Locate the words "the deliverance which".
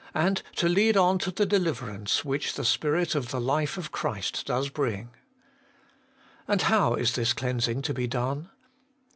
1.29-2.55